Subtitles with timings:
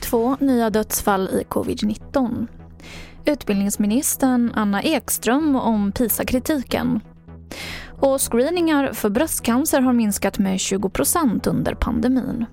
[0.00, 2.46] Två nya dödsfall i covid-19.
[3.24, 7.00] Utbildningsministern Anna Ekström om PISA-kritiken.
[8.00, 12.46] Och screeningar för bröstcancer har minskat med 20% under pandemin.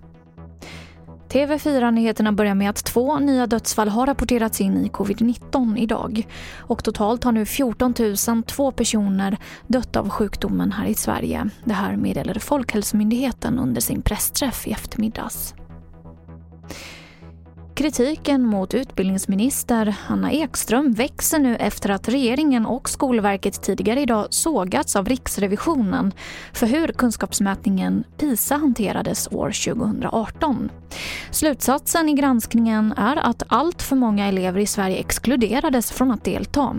[1.29, 6.27] TV4-nyheterna börjar med att två nya dödsfall har rapporterats in i covid-19 idag.
[6.57, 7.93] Och totalt har nu 14
[8.47, 9.37] 002 personer
[9.67, 11.49] dött av sjukdomen här i Sverige.
[11.63, 15.53] Det här meddelade Folkhälsomyndigheten under sin pressträff i eftermiddags.
[17.77, 24.95] Kritiken mot utbildningsminister Hanna Ekström växer nu efter att regeringen och Skolverket tidigare idag sågats
[24.95, 26.13] av Riksrevisionen
[26.53, 30.69] för hur kunskapsmätningen PISA hanterades år 2018.
[31.31, 36.75] Slutsatsen i granskningen är att allt för många elever i Sverige exkluderades från att delta.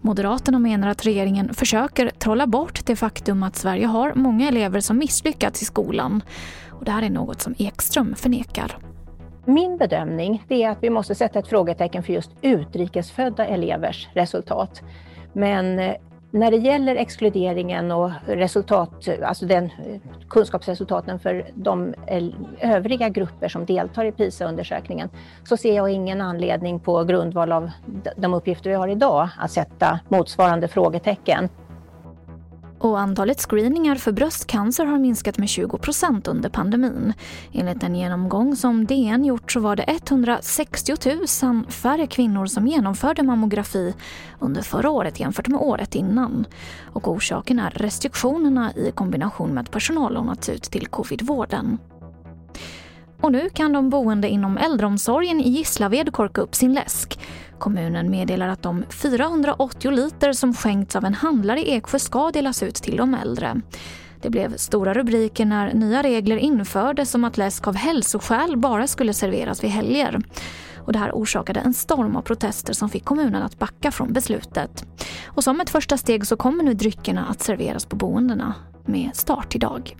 [0.00, 4.98] Moderaterna menar att regeringen försöker trolla bort det faktum att Sverige har många elever som
[4.98, 6.22] misslyckats i skolan.
[6.70, 8.78] Och det här är något som Ekström förnekar.
[9.44, 14.82] Min bedömning är att vi måste sätta ett frågetecken för just utrikesfödda elevers resultat.
[15.32, 15.94] Men eh,
[16.34, 19.70] när det gäller exkluderingen och resultat, alltså den
[20.28, 21.94] kunskapsresultaten för de
[22.60, 25.08] övriga grupper som deltar i PISA-undersökningen
[25.44, 27.70] så ser jag ingen anledning på grundval av
[28.16, 31.48] de uppgifter vi har idag att sätta motsvarande frågetecken.
[32.82, 37.12] Och antalet screeningar för bröstcancer har minskat med 20% under pandemin.
[37.52, 40.94] Enligt en genomgång som DN gjort så var det 160
[41.42, 43.94] 000 färre kvinnor som genomförde mammografi
[44.40, 46.46] under förra året jämfört med året innan.
[46.92, 51.78] Och orsaken är restriktionerna i kombination med att personal lånats ut till covidvården.
[53.20, 57.18] Och nu kan de boende inom äldreomsorgen i Gislaved korka upp sin läsk.
[57.62, 62.62] Kommunen meddelar att de 480 liter som skänkts av en handlare i Eksjö ska delas
[62.62, 63.60] ut till de äldre.
[64.22, 69.14] Det blev stora rubriker när nya regler infördes om att läsk av hälsoskäl bara skulle
[69.14, 70.20] serveras vid helger.
[70.76, 74.84] Och det här orsakade en storm av protester som fick kommunen att backa från beslutet.
[75.26, 79.54] Och som ett första steg så kommer nu dryckerna att serveras på boendena med start
[79.54, 79.96] idag.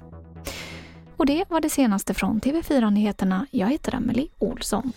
[1.17, 3.47] Och det var det senaste från TV4 Nyheterna.
[3.51, 4.93] Jag heter Emily Olsson.